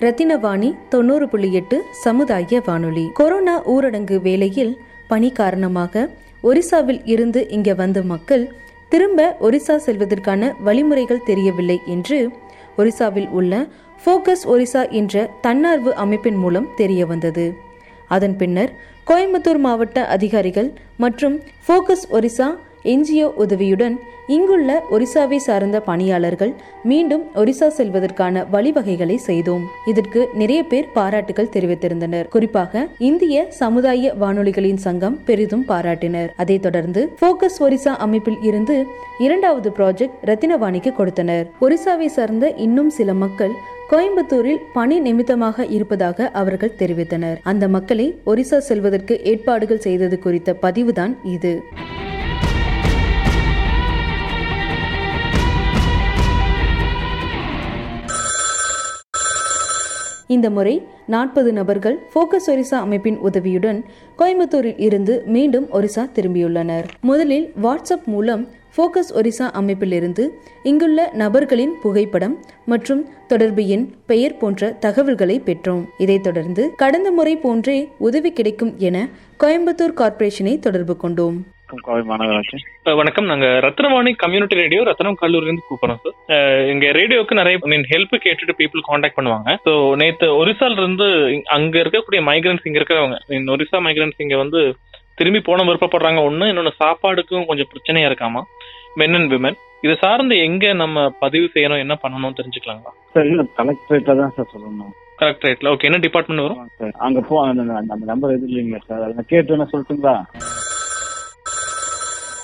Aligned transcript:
ரத்தினவாணி 0.00 0.68
தொண்ணூறு 0.88 1.28
புள்ளி 1.28 1.48
எட்டு 1.52 1.76
சமுதாய 2.02 2.60
வானொலி. 2.66 3.04
கொரோனா 3.12 3.54
ஊரடங்கு 3.64 4.16
வேளையில் 4.20 4.70
பணி 5.08 5.28
காரணமாக 5.30 6.04
ஒரிசாவில் 6.42 7.00
இருந்து 7.04 7.40
இங்கே 7.48 7.74
வந்த 7.74 8.02
மக்கள் 8.02 8.44
திரும்ப 8.88 9.36
ஒரிசா 9.40 9.76
செல்வதற்கான 9.86 10.50
வழிமுறைகள் 10.58 11.24
தெரியவில்லை 11.24 11.78
என்று 11.86 12.18
ஒரிசாவில் 12.76 13.28
உள்ள 13.28 13.66
ஃபோக்கஸ் 14.04 14.44
ஒரிசா 14.44 14.90
என்ற 14.90 15.30
தன்னார்வ 15.40 15.94
அமைப்பின் 15.94 16.38
மூலம் 16.42 16.70
தெரிய 16.76 17.06
வந்தது. 17.06 17.46
அதன் 18.08 18.36
பின்னர் 18.36 18.72
கோயம்புத்தூர் 19.06 19.62
மாவட்ட 19.66 20.06
அதிகாரிகள் 20.06 20.70
மற்றும் 20.96 21.36
ஃபோக்கஸ் 21.66 22.08
ஒரிசா 22.10 22.48
என்ஜிஓ 22.84 23.24
உதவியுடன் 23.24 24.00
இங்குள்ள 24.26 24.82
ஒரிசாவை 24.90 25.36
சார்ந்த 25.36 25.80
பணியாளர்கள் 25.80 26.54
மீண்டும் 26.84 27.22
ஒரிசா 27.34 27.68
செல்வதற்கான 27.68 28.46
வழிவகைகளை 28.52 29.16
செய்தோம். 29.16 29.66
இதற்கு 29.86 30.28
நிறைய 30.34 30.62
பேர் 30.62 30.92
பாராட்டுகள் 30.92 31.48
தெரிவித்திருந்தனர். 31.52 32.28
குறிப்பாக 32.28 32.88
இந்திய 32.98 33.46
சமுதாய 33.50 34.14
வானொலிகளின் 34.20 34.76
சங்கம் 34.76 35.24
பெரிதும் 35.24 35.64
பாராட்டினர். 35.68 36.28
அதைத் 36.36 36.62
தொடர்ந்து 36.62 37.12
போக்கஸ் 37.20 37.60
ஒரிசா 37.60 37.88
அமைப்பில் 37.88 38.36
இருந்து 38.42 38.86
இரண்டாவது 39.18 39.70
ப்ராஜெக்ட் 39.70 40.10
ரத்தினவாணிக்கு 40.24 40.92
கொடுத்தனர். 40.92 41.50
ஒரிசாவை 41.60 42.06
சார்ந்த 42.06 42.50
இன்னும் 42.50 42.90
சில 42.90 43.14
மக்கள் 43.14 43.50
கோயம்புத்தூரில் 43.90 44.60
பணி 44.72 45.00
நிமித்தமாக 45.00 45.66
இருப்பதாக 45.66 46.28
அவர்கள் 46.28 46.76
தெரிவித்தனர். 46.78 47.36
அந்த 47.42 47.68
மக்களை 47.68 48.18
ஒரிசா 48.26 48.58
செல்வதற்கு 48.58 49.24
ஏற்பாடுகள் 49.24 49.80
செய்தது 49.80 50.18
குறித்த 50.18 50.56
பதிவுதான் 50.62 51.16
இது. 51.24 51.62
இந்த 60.28 60.50
முறை 60.50 60.82
நாற்பது 61.06 61.52
நபர்கள் 61.52 61.98
போக்கஸ் 62.14 62.46
ஒரிசா 62.46 62.78
அமைப்பின் 62.84 63.18
உதவியுடன் 63.18 63.84
கோயம்புத்தூரில் 64.18 64.80
இருந்து 64.80 65.22
மீண்டும் 65.26 65.66
ஒரிசா 65.72 66.04
திரும்பியுள்ளனர். 66.14 66.86
முதலில் 67.00 67.52
வாட்ஸ்அப் 67.62 68.04
மூலம் 68.04 68.48
ஃபோக்கஸ் 68.76 69.12
ஒரிசா 69.14 69.46
அமைப்பிலிருந்து 69.60 70.28
இங்குள்ள 70.62 71.10
நபர்களின் 71.12 71.74
புகைப்படம் 71.82 72.38
மற்றும் 72.66 73.08
தொடர்பு 73.26 73.66
எண் 73.66 73.86
பெயர் 74.06 74.36
போன்ற 74.36 74.70
தகவல்களை 74.70 75.40
பெற்றோம். 75.40 75.84
இதைத் 75.98 76.22
தொடர்ந்து 76.22 76.70
கடந்த 76.76 77.10
முறை 77.10 77.36
போன்றே 77.36 77.88
உதவி 77.98 78.32
கிடைக்கும் 78.32 78.74
என 78.78 79.08
கோயம்புத்தூர் 79.40 79.94
கார்ப்பரேஷனை 79.94 80.58
தொடர்பு 80.58 80.96
கொண்டோம். 80.96 81.38
கோவை 81.70 82.02
மாநகராட்சி 82.10 82.58
வணக்கம். 83.00 83.28
நாங்க 83.30 83.46
ரத்னவாணி 83.64 84.10
கம்யூனிட்டி 84.22 84.56
ரேடியோ 84.60 84.82
ரத்னம் 84.88 85.18
கல்லூரில 85.22 85.48
இருந்து 85.48 85.64
கூப்பிடுறோம் 85.68 86.00
சார் 86.04 86.62
எங்க 86.72 86.86
ரேடியோக்கு 86.98 87.38
நிறைய 87.40 87.58
மீன் 87.72 87.86
ஹெல்ப் 87.92 88.14
கேட்டுட்டு 88.26 88.54
பீப்புள் 88.60 88.86
காண்டாக்ட் 88.88 89.18
பண்ணுவாங்க. 89.18 89.56
ஸோ 89.66 89.72
நேத்து 90.02 90.26
ஒரிசால 90.40 90.78
இருந்து 90.82 91.08
அங்க 91.56 91.74
இருக்கக்கூடிய 91.82 92.20
மைக்ரன்ஸ் 92.30 92.66
இங்க 92.68 92.80
இருக்கிறவங்க 92.80 93.18
மீன் 93.30 93.52
ஒரிசா 93.56 93.80
மைக்ரன்ஸ் 93.86 94.22
இங்க 94.26 94.36
வந்து 94.44 94.60
திரும்பி 95.20 95.42
போன 95.48 95.64
விருப்பப்படுறாங்க. 95.68 96.20
ஒண்ணு 96.28 96.48
இன்னொன்னு 96.52 96.74
சாப்பாடுக்கும் 96.82 97.48
கொஞ்சம் 97.50 97.70
பிரச்சனையா 97.72 98.10
இருக்காமா? 98.10 98.42
மென் 99.00 99.16
அண்ட் 99.18 99.32
விமன் 99.34 99.58
இது 99.86 99.94
சார்ந்து 100.04 100.36
எங்க 100.46 100.72
நம்ம 100.82 101.08
பதிவு 101.24 101.48
செய்யணும் 101.56 101.82
என்ன 101.84 101.96
பண்ணணும் 102.04 102.38
தெரிஞ்சுக்கலாங்களா? 102.38 102.92
சார் 103.14 103.28
இல்ல 103.32 103.42
கலெக்டரேட்ல 103.58 104.16
தான் 104.22 104.34
சார் 104.38 104.52
சொல்லணும். 104.54 104.94
கலெக்டரேட்ல 105.20 105.70
ஓகே 105.74 105.88
என்ன 105.88 106.00
டிபார்ட்மெண்ட் 106.06 106.44
வரும்? 106.46 106.62
அங்க 107.06 107.20
போ 107.28 107.36
அந்த 107.50 108.06
நம்பர் 108.12 108.34
எது 108.36 108.48
இல்லைங்களா 108.50 108.80
சார் 108.88 109.04
அதை 109.06 109.24
கேட்டு 109.32 109.54
என்ன 109.56 109.68
சொல்லட்டுங்களா 109.72 110.16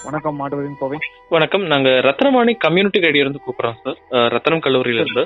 வணக்கம் 0.07 0.37
மாட்டுவதின் 0.41 0.79
கோவை. 0.81 0.97
வணக்கம். 1.35 1.63
நாங்க 1.73 1.89
ரத்னவாணி 2.07 2.53
கம்யூனிட்டி 2.65 2.99
ரேடியோ 3.05 3.23
இருந்து 3.25 3.41
கூப்பிடுறோம் 3.45 3.79
சார் 3.85 4.27
ரத்னம் 4.35 4.63
கல்லூரியில 4.65 5.03
இருந்து. 5.03 5.23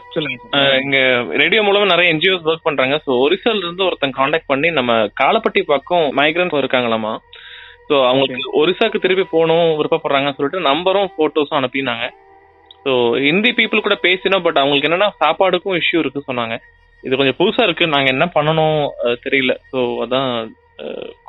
இங்க 0.85 0.99
ரேடியோ 1.43 1.63
மூலமா 1.69 1.87
நிறைய 1.93 2.13
என்ஜிஓஸ் 2.15 2.47
ஒர்க் 2.51 2.67
பண்றாங்க. 2.69 2.97
ஸோ 3.05 3.11
ஒரிசால 3.25 3.63
இருந்து 3.65 3.85
ஒருத்தங்க 3.89 4.19
காண்டாக்ட் 4.21 4.51
பண்ணி 4.53 4.71
நம்ம 4.79 4.97
காலப்பட்டி 5.23 5.63
பக்கம் 5.73 6.07
மைக்ரன்ஸ் 6.21 6.61
இருக்காங்களாமா? 6.63 7.13
ஸோ 7.89 7.97
அவங்களுக்கு 8.11 8.55
ஒரிசாக்கு 8.63 9.03
திருப்பி 9.05 9.27
போகணும் 9.35 9.69
விருப்பப்படுறாங்கன்னு 9.81 10.39
சொல்லிட்டு 10.39 10.67
நம்பரும் 10.71 11.13
போட்டோஸும் 11.19 11.61
அனுப்பினாங்க. 11.61 12.07
ஸோ 12.85 12.93
ஹிந்தி 13.27 13.53
பீப்புள் 13.61 13.87
கூட 13.87 13.99
பேசினோம் 14.09 14.45
பட் 14.47 14.61
அவங்களுக்கு 14.63 14.91
என்னன்னா 14.91 15.11
சாப்பாடுக்கும் 15.23 15.79
இஷ்யூ 15.83 16.01
இருக்கு 16.05 16.29
சொன்னாங்க. 16.31 16.57
இது 17.05 17.19
கொஞ்சம் 17.19 17.41
புதுசா 17.41 17.65
இருக்கு. 17.69 17.95
நாங்க 17.95 18.11
என்ன 18.17 18.27
பண்ணணும் 18.37 18.81
தெரியல. 19.27 19.55
ஸோ 19.73 19.81
அதான் 20.05 20.31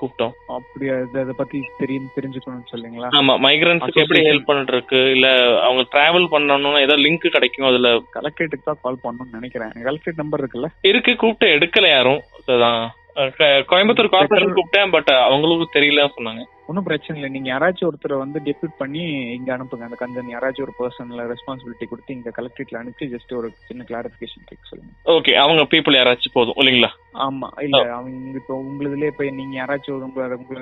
கூப்பிட்டோம். 0.01 0.31
அப்படியா? 0.47 0.93
இத- 0.93 1.21
இத 1.21 1.33
பத்தி 1.37 1.59
தெரியும் 1.77 2.09
தெரிஞ்சுக்கணும்னு 2.15 2.75
சொல்லுங்களா 2.75 3.07
ஆமா 3.11 3.35
மைக்ரன்ஸுக்கு 3.45 3.93
எப்படி. 3.93 4.19
ஹெல்ப் 4.19 4.45
பண்ணிட்டு 4.45 4.73
இருக்கு 4.73 5.11
இல்ல 5.11 5.57
அவங்க 5.61 5.85
டிராவல் 5.91 6.27
பண்ணணும்னா 6.31 6.79
ஏதாவது 6.79 7.01
லிங்க் 7.01 7.29
கிடைக்கும் 7.29 7.67
அதுல? 7.67 7.89
கலெக்டரேட்டுக்கு 7.89 8.63
தான் 8.63 8.77
கால் 8.81 8.97
பண்ணணும்னு 9.03 9.31
நினைக்கிறேன். 9.31 9.67
கலெக்டரேட் 9.67 10.15
நம்பர் 10.15 10.43
இருக்குல்ல? 10.43 10.65
இருக்கு 10.81 11.15
கூப்பிட்டு 11.15 11.57
எடுக்கல 11.57 11.89
யாரும். 11.89 12.21
கோயம்புத்தூர் 12.47 14.07
கார்பரேஷன் 14.07 14.53
கூப்பிட்டேன் 14.53 14.91
பட் 14.91 15.07
அவங்களுக்கு 15.07 15.79
தெரியல 15.79 16.09
சொன்னாங்க. 16.17 16.45
ஒன்றும் 16.69 16.88
பிரச்சனை 16.88 17.16
இல்லை. 17.18 17.30
நீங்க 17.35 17.50
யாராச்சும் 17.52 17.88
ஒருத்தரை 17.90 18.18
வந்து 18.24 18.40
டெபியூட் 18.47 18.75
பண்ணி 18.81 19.03
இங்க 19.38 19.50
அனுப்புங்க. 19.56 19.88
அந்த 19.88 19.97
கஞ்சன் 20.02 20.34
யாராச்சும் 20.35 20.66
ஒரு 20.68 20.74
பர்சன்ல 20.80 21.25
ரெஸ்பான்சிபிலிட்டி 21.34 21.85
கொடுத்து 21.91 22.16
இங்க 22.18 22.31
கலெக்டரேட்ல 22.38 22.81
அனுப்பி 22.81 23.07
ஜஸ்ட் 23.13 23.31
ஒரு 23.40 23.50
சின்ன 23.69 23.85
கிளாரிபிகேஷன் 23.91 24.47
கேட்க 24.50 24.63
சொல்லுங்க. 24.72 24.91
ஓகே 25.18 25.34
அவங்க 25.44 25.63
பீப்புள் 25.74 26.00
யாராச்சும் 26.00 26.35
போதும் 26.38 26.59
இல்லைங்களா? 26.63 26.91
ஆமா 27.28 27.47
இல்ல. 27.68 27.81
அவங்க 27.97 28.38
இப்போ 28.41 28.56
உங்களுதுல 28.63 29.07
இப்ப 29.12 29.30
நீங்க 29.40 29.56
யாராச்சும் 29.62 29.96
உங்க 30.09 30.28
உங்க 30.40 30.59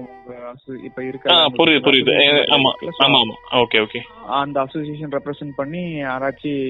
உங்க 0.00 0.10
இப்ப 0.88 1.00
இருக்க 1.10 1.36
புரியுது 1.60 1.84
புரியுது. 1.88 2.14
ஆமா 2.56 2.72
ஆமா 3.06 3.18
ஆமா. 3.24 3.36
ஓகே 3.62 3.80
ஓகே 3.86 4.02
அந்த 4.42 4.56
அசோசியேஷன் 4.66 5.14
ரெப்ரசென்ட் 5.16 5.54
பண்ணி 5.60 5.82
யாராச்சும் 6.06 6.60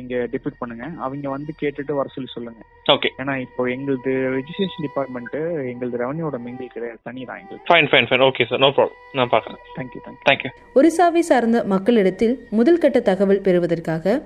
இங்க 0.00 0.16
டெபியூட் 0.34 0.60
பண்ணுங்க. 0.62 0.86
அவங்க 1.04 1.28
வந்து 1.36 1.52
கேட்டுட்டு 1.62 1.92
வர 2.00 2.08
சொல்லி 2.16 2.30
சொல்லுங்க. 2.34 2.60
ஓகே 2.94 3.08
ஏன்னா 3.20 3.34
இப்போ 3.44 3.62
எங்களுது 3.74 4.12
ரெஜிஸ்ட்ரேஷன் 4.36 4.84
டிபார்ட்மெண்ட் 4.86 5.36
எங்களுது 5.72 6.02
ரெவன்யூட 6.02 6.38
மிங்கில் 6.46 6.74
கிடையாது. 6.74 7.00
தனி 7.08 7.22
தான் 7.30 7.40
எங்களுக்கு. 7.42 7.68
Fine 7.70 7.90
fine 7.92 8.05
fine 8.06 8.24
okay 8.26 8.46
sir 8.46 8.58
no 8.58 8.68
problem 8.76 8.96
நான் 9.12 9.30
பார்க்குறேன் 9.30 9.60
தேங்க்யூ 9.76 10.00
தேங்க்யூ 10.06 10.22
தேங்க்யூ 10.28 10.50
ஒரிசாவை 10.74 11.18
சார்ந்த 11.30 11.64
மக்களிடத்தில் 11.64 12.34
முதல் 12.50 12.78
கட்ட 12.78 13.00
தகவல் 13.00 13.40
பெறுவதற்காக 13.40 14.16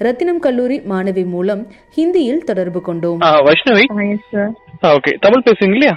ரத்தினம் 0.00 0.38
கல்லூரி 0.38 0.78
மாணவி 0.90 1.26
மூலம் 1.26 1.62
ஹிந்தியில் 1.96 2.38
தொடர்பு 2.38 2.80
கொண்டோம். 2.80 3.18
வைஷ்ணவி. 3.48 3.84
ஓகே 4.90 5.12
தமிழ் 5.20 5.44
பேசுவீங்க 5.44 5.76
இல்லையா? 5.76 5.94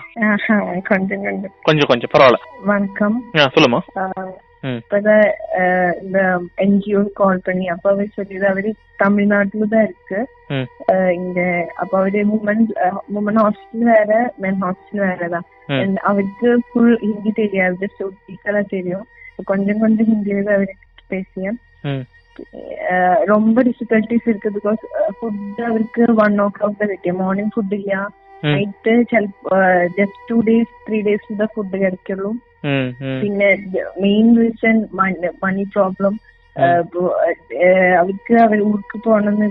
கொஞ்சம் 1.64 1.88
கொஞ்சம். 1.88 2.12
பரவாயில்ல. 2.14 2.40
வணக்கம். 2.64 3.16
ஆ 3.38 3.50
சொல்லுமா 3.56 3.80
ஆஹ், 4.63 4.69
ம். 4.69 4.79
இப்பதான் 4.81 5.25
ஆஹ், 5.59 5.95
இந்த 6.01 6.19
என்ஜிஓ 6.63 7.01
கால் 7.15 7.45
பண்ணி 7.45 7.67
அப்ப 7.69 7.87
அவர் 7.91 8.15
சொல்லியது 8.15 8.47
அவரு 8.49 8.71
தமிழ்நாட்டுல 8.99 9.69
தான் 9.69 9.85
இருக்கு 9.85 10.19
ம். 10.51 10.67
ஆஹ், 10.89 11.13
இங்க 11.19 11.41
அப்ப 11.77 11.93
அவரு 12.01 12.23
உமன் 12.37 12.65
உமன் 13.15 13.41
ஹாஸ்டல் 13.43 13.87
வேற 13.91 14.13
மென் 14.39 14.61
ஹாஸ்டல் 14.65 15.05
வேறதான் 15.05 15.47
ம். 15.69 15.79
And 15.79 15.95
அவருக்கு 16.09 16.51
ஃபுல் 16.69 16.95
ஹிந்தி 17.03 17.33
தெரியாது 17.37 17.75
ஜஸ்ட் 17.83 17.99
டீச்சரா 18.27 18.63
தெரியும் 18.69 19.07
கொஞ்சம் 19.47 19.81
கொஞ்சம் 19.81 20.09
ஹிந்தியில 20.11 20.45
தான் 20.45 20.57
அவருக்கு 20.57 20.87
பேசியேன் 21.11 21.59
ம். 21.85 22.05
ஆஹ், 22.91 23.21
ரொம்ப 23.27 23.57
டிஃபிகல்டிஸ் 23.69 24.29
இருக்கு 24.29 24.51
பிகாஸ் 24.57 24.83
ஃபுட் 25.17 25.39
அவருக்கு 25.67 26.03
ஒன் 26.25 26.41
ஓ 26.41 26.49
கிளாக் 26.51 26.81
தான் 26.81 26.93
കിട്ടിയ 26.93 27.15
மார்னிங் 27.19 27.53
ஃபுட் 27.55 27.75
இல்ல 27.79 27.95
ம். 28.43 28.53
നൈറ്റ് 28.53 28.93
ചിലപ്പോ 29.11 29.57
just 29.97 30.27
two 30.29 30.37
days 30.47 30.75
three 30.85 30.99
days 31.07 31.39
the 31.39 31.49
food 31.55 31.79
കിടക്കുള്ളൂ 31.81 32.31
ம் 32.31 32.39
ம் 32.39 32.52
പിന്നെ 33.22 33.50
മെയിൻ 34.02 34.28
റീസൺ 34.38 34.78
മണി 35.42 35.64
പ്രോബ്ലം 35.74 36.14
അവർക്ക് 38.00 38.34
അവർ 38.44 38.58
ഊർക്ക് 38.68 38.98
പോകണമെന്ന് 39.06 39.48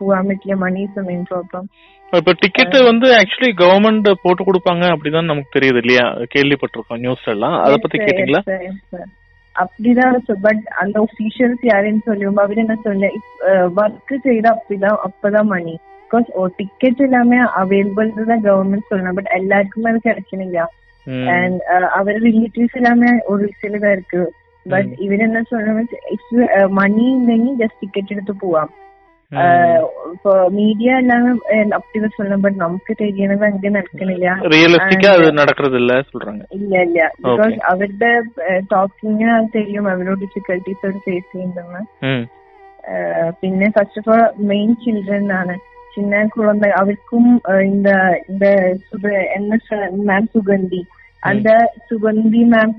പോകാൻ 0.00 0.24
പറ്റില്ല 0.28 0.56
മണി 0.56 0.80
ഇസ് 0.82 1.06
മെയിൻ 1.08 1.22
പ്രോബ്ലം 1.24 1.64
இப்ப 2.12 2.32
டிக்கெட் 2.42 2.76
வந்து 2.88 3.06
ஆக்சுவலி 3.16 3.50
கவர்மெண்ட் 3.60 4.08
போட்டு 4.22 4.42
கொடுப்பாங்க 4.44 4.84
அப்படிதான் 4.92 5.30
நமக்கு 5.30 5.54
தெரியுது 5.56 5.80
இல்லையா? 5.82 6.04
கேள்விப்பட்டிருக்கோம் 6.34 7.00
நியூஸ் 7.00 7.24
எல்லாம். 7.32 7.56
அத 7.62 7.72
பத்தி 7.76 7.98
கேட்டீங்களா? 7.98 8.40
அப்படிதான் 9.54 10.14
பட் 10.44 10.62
அந்த 10.74 10.96
ஒபிஷியல்ஸ் 11.04 11.64
யாருன்னு 11.64 12.06
சொல்லுவோம் 12.06 12.40
அவரு 12.42 12.62
என்ன 12.64 12.74
சொல்ல 12.84 13.10
ஒர்க் 13.78 14.14
செய்த 14.26 14.46
அப்படிதான் 14.54 14.98
அப்பதான் 15.06 15.50
மணி 15.52 15.74
பிகாஸ் 16.10 16.28
டிக்கெட் 16.58 17.00
எல்லாமே 17.00 17.38
அவைலபிள் 17.60 18.10
தான் 18.24 18.44
கவர்மெண்ட் 18.46 18.90
சொல்லணும் 18.90 19.18
பட் 19.18 19.32
எல்லாருக்குமே 19.38 19.90
அது 19.92 20.00
கிடைக்கணும் 20.00 20.46
இல்லையா 20.46 20.66
ആൻഡ് 21.36 21.58
അവർ 21.98 22.14
റിലേറ്റീവ്സ് 22.22 22.78
എല്ലാമേ 22.78 23.12
ഒറീസയിലേ 23.32 23.78
പേർക്ക്. 23.78 24.22
ബട്ട് 24.66 24.90
ഇവരെന്താ 25.04 25.40
സൊല്ലുന്നത് 25.50 25.94
ഇഫ് 26.14 26.38
മണി 26.78 27.06
ഉണ്ടെങ്കിൽ 27.18 27.54
ജസ്റ്റ് 27.62 27.80
ടിക്കറ്റ് 27.80 28.14
എടുത്ത് 28.14 28.34
പോവാം. 28.40 28.68
മീഡിയ 30.56 30.90
എല്ലാം 30.98 31.22
அப்படி 31.72 32.08
சொல்லணும் 32.16 32.42
பட் 32.44 32.58
நமக்கு 32.64 32.92
தெரியறது 32.94 33.44
அங்க 33.48 33.70
நடக்கணில்ல 33.76 34.34
ரியலிஸ்டிக்கா 34.52 35.08
அது 35.16 35.32
நடக்கிறது 35.32 35.76
இல்ல 35.80 35.94
ടോക്കിങ് 38.74 39.30
தெரியும் 39.56 39.88
അവരോട് 39.94 40.20
ഡിഫിക്കൽട്ടീസ് 40.20 40.84
അവർ 40.86 40.98
ഫേസ് 41.06 41.26
ചെയ്യുന്നെന്ന് 41.32 41.82
പിന്നെ 43.40 43.68
first 43.78 44.00
of 44.00 44.10
all 44.16 44.22
main 44.50 44.68
children 44.84 45.32
ആണ്. 45.32 45.56
ചിന്ന 45.94 46.16
കുഴந்தை 46.26 46.70
അവർക്കും 46.80 47.24
എന്താ 47.66 47.96
എന്താ 48.28 48.50
എന്ന 49.36 49.58
என்ன 49.96 50.20
அந்த 51.25 51.49
சுகந்தி 51.87 52.39
மேம் 52.51 52.71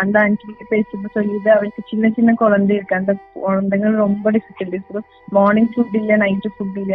அந்த 0.00 0.16
ஆன்டி 0.20 0.44
பேசுறது 0.70 1.08
சொல்லிட்டு 1.16 1.50
அவருக்கு 1.54 1.82
சின்ன 1.90 2.10
சின்ன 2.14 2.34
குழந்தை 2.38 2.76
இருக்கு 2.76 2.94
அந்த 2.96 3.14
குழந்தைகள் 3.38 3.96
ரொம்ப 4.02 4.30
டிஃபிகல்டிஸ் 4.36 5.02
மார்னிங் 5.32 5.70
ஃபுட் 5.72 5.96
இல்ல 6.00 6.16
நைட் 6.22 6.48
ஃபுட் 6.54 6.78
இல்ல 6.82 6.94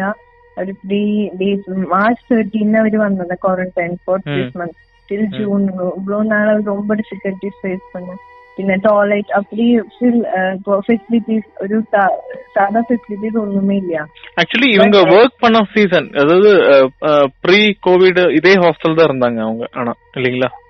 അവർ 0.58 0.70
ത്രീ 0.84 1.02
ഡേയ്സ് 1.40 1.76
മാർച്ച് 1.92 2.24
തേർട്ടീന് 2.30 2.80
അവര് 2.80 3.00
വന്നത് 3.02 3.36
ക്വാറന്റൈൻ 3.44 3.94
ഫോർ 4.06 4.18
ம். 4.22 4.32
சிக்ஸ் 4.32 4.58
மந்த் 4.60 4.78
டில் 5.10 5.28
ஜூன் 5.36 5.68
இவ்வளோ 5.92 6.22
நாள் 6.32 6.50
அவர் 6.50 6.72
ரொம்ப 6.74 6.96
டிஃபிகல்டிஸ் 7.02 7.62
ஃபேஸ் 7.62 7.86
பண்ண 7.92 8.18
പിന്നെ 8.58 8.76
ടോയ്ലറ്റ് 8.86 9.34
அப்படி 9.38 9.66
ஃபெசிலிட்டிஸ் 10.82 11.48
ஒரு 11.64 11.78
சா- 11.92 12.16
சாதா 12.56 12.80
ஃபெசிலிட்டிஸ் 12.88 13.38
ஒண்ணுமே 13.42 13.76
இல்லையா 13.78 14.04
ஆக்சுவலி 14.38 14.70
இவங்க 14.74 15.00
ஒர்க் 15.14 15.42
பண்ண 15.44 15.60
சீசன் 15.74 16.08
அதாவது 16.16 16.52
ப்ரீ 17.44 17.60
கோவிட் 17.86 18.22
இதே 18.38 18.54
ஹாஸ்டல் 18.64 18.98
தான் 18.98 19.10
இருந்தாங்க 19.10 19.42
அவங்க 19.44 19.68
ஆனா 19.74 19.94
இல்லீங்களா 20.16 20.50
ஆ, 20.50 20.54
ஆ, 20.54 20.56
ஆ. 20.56 20.61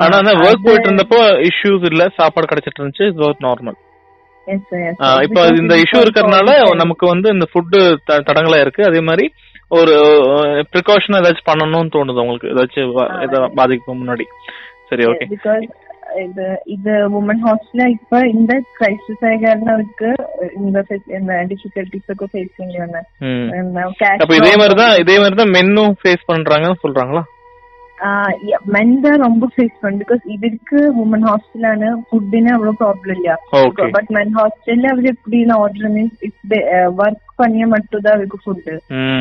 ஆனா 0.00 0.14
அந்த 0.20 0.32
ஒர்க் 0.38 0.50
அது- 0.50 0.64
போயிட்டு 0.64 0.88
இருந்தப்போ 0.88 1.18
இஷ்யூஸ் 1.48 1.84
இல்ல 1.90 2.04
சாப்பாடு 2.16 2.50
கிடைச்சிட்டு 2.50 2.80
இருந்துச்சு 2.80 3.08
it 3.10 3.22
was 3.24 3.44
normal 3.46 3.78
Yes, 4.46 4.60
sir, 4.68 4.78
yes, 4.80 4.94
ah, 4.98 5.08
sir. 5.08 5.24
இப்போ 5.24 5.40
Because 5.40 5.58
இந்த 5.60 5.72
it's 5.74 5.82
இஷ்யூ 5.84 5.96
for 5.96 6.04
இருக்கறனால 6.04 6.50
quarantine. 6.50 6.78
நமக்கு 6.82 7.04
வந்து 7.06 7.28
இந்த 7.34 7.46
ஃபுட்டு 7.50 7.78
தடங்களா 8.28 8.58
இருக்கு 8.62 8.82
அதே 8.86 9.00
மாதிரி 9.08 9.24
ஒரு 9.70 9.94
ப்ரிகாஷன் 10.70 11.18
ஏதாச்சும் 11.18 11.48
பண்ணணும்னு 11.48 11.92
தோணுது 11.96 12.22
உங்களுக்கு 12.22 12.52
ஏதாச்சும் 12.52 12.94
வ- 12.94 13.08
ஆ. 13.08 13.18
இத 13.24 13.40
பாதிக்கு 13.58 13.98
முன்னாடி 13.98 14.26
சரி 14.90 15.04
ஓகே 15.10 15.26
Because 15.32 15.66
ഇത് 16.22 16.44
ഇത് 16.74 16.92
വുമൺ 17.14 17.38
ഹോസ്റ്റലിൽ 17.42 17.90
ഇപ്പൊ 17.96 18.18
இந்த 18.32 18.52
ക്രൈസിസ് 18.76 19.24
ആയ 19.28 19.36
കാരണം 19.42 19.72
അവർക്ക് 19.74 20.10
இந்த 20.60 20.78
ഫെ- 20.88 21.10
இந்த 21.18 21.32
ഡിഫിക്കൽട്ടീസ് 21.50 22.08
ഒക്കെ 22.14 22.26
ഫേസ് 22.32 22.50
ചെയ്യേണ്ടി 22.52 22.78
വന്ന 22.84 23.00
ம் 23.26 23.76
cash 24.00 24.20
அப்ப 24.22 24.32
இதே 24.40 24.54
மாதிரி 24.60 24.76
தான் 24.82 24.94
இதே 25.02 25.16
மாதிரி 25.18 25.36
தான் 25.36 25.54
மென்னும் 25.56 25.92
ஃபேஸ் 26.00 26.24
பண்றாங்கன்னு 26.30 26.82
சொல்றாங்களா 26.84 27.22
மென் 28.73 28.93
தான் 29.01 29.17
ரொம்ப 29.23 29.45
ஃபேஸ் 29.51 29.75
பண்ணும் 29.81 30.01
பிகாஸ் 30.01 30.23
இவருக்கு 30.33 30.79
உமன் 31.01 31.25
ஹாஸ்டல் 31.27 31.67
ആണ് 31.69 31.89
ഫുഡിന് 32.09 32.51
അവൾ 32.53 32.69
പ്രോബ്ലം 32.79 33.13
ഇല്ല. 33.17 33.29
ബട്ട് 33.95 34.11
മെൻ 34.17 34.29
ഹോസ്റ്റലിൽ 34.37 34.85
അവർ 34.89 35.05
എപ്പിടി 35.11 35.39
ഓർഡർ 35.57 35.85
മീൻസ് 35.93 36.19
ഇഫ് 36.27 36.59
വർക്ക് 36.99 37.21
പണിയ 37.39 37.65
മറ്റും 37.73 38.09
അവർക്ക് 38.13 38.39
ഫുഡ് 38.43 38.73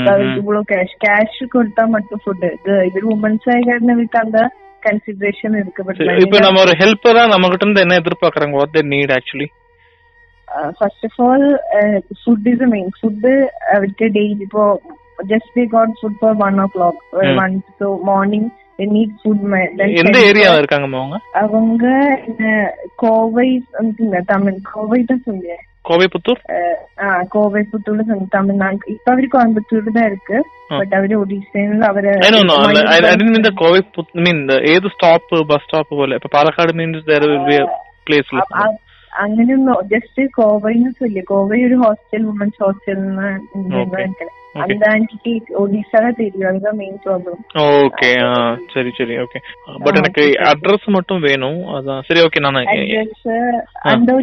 അവർക്ക് 0.08 0.40
ഇവിടെ 0.42 0.62
ക്യാഷ് 0.70 0.96
ക്യാഷ് 1.04 1.46
കൊടുത്താൽ 1.54 1.88
മട്ടും 1.94 2.20
ഫുഡ് 2.24 2.50
ഇവർ 2.88 3.04
വുമൻസ് 3.10 3.48
ആയ 3.48 3.60
കാരണം 3.68 3.92
അവർക്ക് 3.94 4.20
അന്താ 4.20 4.44
കൺസിഡറേഷൻ 4.82 5.52
இருக்கு 5.58 5.82
first 10.78 11.06
of 11.08 11.20
all 11.22 11.44
food 12.22 12.48
is 12.48 12.66
main 12.72 12.88
food 12.98 13.34
അവർക്ക് 13.74 14.08
ഡെയിലി 14.16 14.42
ഇപ്പോ 14.42 14.64
just 15.26 15.54
be 15.56 15.64
got 15.72 15.94
food 16.00 16.18
for 16.20 16.34
one 16.38 16.56
o'clock 16.74 17.00
one 17.38 17.52
two 17.80 17.88
morning 18.04 18.50
they 18.81 18.87
need 18.87 19.11
food 19.21 19.39
எந்த 20.01 20.17
ஏரியால 20.29 20.59
இருக்காங்கம்மா 20.61 20.99
அவங்க 21.01 21.17
அவங்க 21.43 21.85
இந்த 22.27 22.45
கோவை 22.95 23.47
something 23.73 24.11
தமிழ் 24.27 24.59
கோவை 24.73 24.99
தான் 25.03 25.25
சொல்லியே 25.25 25.57
கோவைப்புத்தூர் 25.85 26.39
ஆ 27.01 27.09
கோவை 27.27 27.61
புத்தூர்ல 27.63 28.03
சொன்ன 28.03 28.27
தமிழ்நாடு 28.31 28.79
இப்ப 28.87 29.11
அவரு 29.11 29.27
கோயம்புத்தூர் 29.27 29.85
தான் 29.97 30.05
இருக்கு 30.05 30.37
ஆ. 30.71 30.77
பட் 30.79 30.93
அவரு 30.93 31.15
ஒடிசைன்ல 31.21 31.85
அவரு 31.85 32.11
I 32.21 32.31
don't 32.31 32.47
know. 32.47 32.57
I, 32.61 32.81
I, 32.87 32.97
I 33.03 33.15
didn't 33.15 33.31
mean 33.31 33.41
the 33.41 33.53
Kovai. 33.53 33.81
I 34.15 34.25
mean 34.25 34.39
the 34.47 34.57
ഏത് 34.73 34.87
സ്റ്റോപ്പ് 34.93 35.39
ബസ് 35.51 35.63
സ്റ്റോപ്പ് 35.63 35.95
പോലെ 35.95 36.15
ഇപ്പൊ 36.15 36.31
പാലക്കാട് 36.35 36.73
മീൻസ് 36.73 37.03
there 37.05 37.23
അങ്ങനെയൊന്നും 39.18 39.74
ജസ്റ്റ് 39.82 40.30
കോവയെന്ന് 40.30 40.90
ചൊല്ലി 40.90 41.20
കോവയ 41.20 41.66
ഒരു 41.66 41.74
ഹോസ്റ്റൽ 41.74 42.22
വുമൺസ് 42.22 42.64
ഹോസ്റ്റൽ 42.64 42.96
അഡ്രസ് 50.48 50.90
മട്ടും 50.90 51.20
വേണം. 51.20 51.54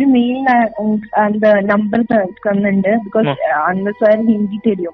മെയിൽ 0.06 0.42
നമ്പർ 1.66 2.02
തന്നിട്ടുണ്ട്. 2.02 2.98
ബിക്കോസ് 3.04 3.28
അന്ന് 3.54 3.92
സാർ 3.92 4.26
ഹിന്ദി 4.26 4.60
തരും. 4.68 4.94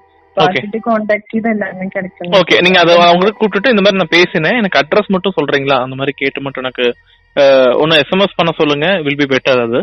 ഓക്കെ 2.38 2.60
നിങ്ങൾ 2.62 2.80
അത് 2.80 2.92
അവരെ 2.92 3.30
കൂട്ടിട്ട് 3.30 3.68
இந்த 3.68 3.82
மாதிரி 3.82 3.96
நான் 3.96 4.08
பேசினேன் 4.10 4.56
எனக்கு 4.56 4.78
அட்ரஸ் 4.78 5.30
சொல்றீங்களா? 5.40 5.82
அந்த 5.82 5.96
மாதிரி 5.96 6.12
கேட்டு 6.16 6.40
மட்டும் 6.40 6.62
எனக்கு 6.62 6.94
ஒன்னு 7.80 7.98
எஸ்எம்எஸ் 8.00 8.36
பண்ண 8.36 8.50
சொல்லுங்க. 8.58 8.86
வில் 9.04 9.18
பி 9.18 9.26
பெட்டர் 9.26 9.60
அது. 9.62 9.80